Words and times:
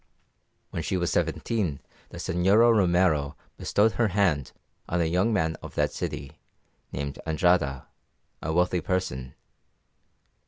When 0.71 0.81
she 0.81 0.97
was 0.97 1.11
seventeen 1.11 1.79
the 2.09 2.17
Señora 2.17 2.75
Romero 2.75 3.37
bestowed 3.55 3.91
her 3.91 4.07
hand 4.07 4.51
on 4.89 4.99
a 4.99 5.05
young 5.05 5.31
man 5.31 5.55
of 5.61 5.75
that 5.75 5.91
city, 5.93 6.39
named 6.91 7.19
Andrada, 7.27 7.85
a 8.41 8.51
wealthy 8.51 8.81
person. 8.81 9.35